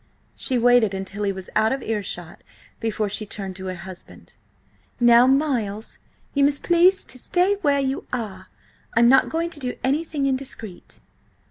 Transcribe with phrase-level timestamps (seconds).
[0.35, 2.41] She waited until he was out of earshot
[2.79, 4.33] before she turned to her husband.
[4.99, 5.99] "Now, Miles,
[6.33, 8.47] you must please to stay where you are.
[8.97, 11.01] I am not going to do anything indiscreet."